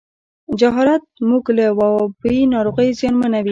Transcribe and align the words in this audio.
جهالت 0.59 1.03
موږ 1.29 1.43
له 1.57 1.65
وبایي 1.79 2.41
ناروغیو 2.53 2.97
زیانمنوي. 2.99 3.49